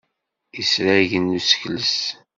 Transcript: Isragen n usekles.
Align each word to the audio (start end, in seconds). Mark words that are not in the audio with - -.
Isragen 0.61 1.25
n 1.31 1.37
usekles. 1.39 1.95